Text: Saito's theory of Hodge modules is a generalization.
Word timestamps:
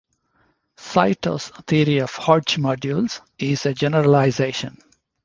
Saito's 0.77 1.49
theory 1.67 1.99
of 1.99 2.09
Hodge 2.09 2.55
modules 2.57 3.21
is 3.37 3.67
a 3.67 3.73
generalization. 3.75 4.79